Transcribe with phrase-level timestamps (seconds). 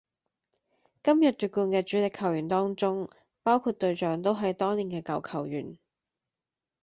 [1.03, 3.07] 今日奪冠嘅主力球員當中，
[3.43, 5.77] 包括隊長都係當年嘅舊球員